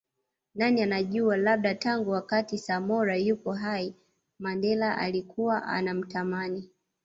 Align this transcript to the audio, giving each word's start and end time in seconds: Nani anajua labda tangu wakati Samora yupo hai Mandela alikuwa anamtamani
Nani 0.55 0.81
anajua 0.81 1.37
labda 1.37 1.75
tangu 1.75 2.09
wakati 2.09 2.57
Samora 2.57 3.15
yupo 3.17 3.53
hai 3.53 3.95
Mandela 4.39 4.97
alikuwa 4.97 5.63
anamtamani 5.63 6.69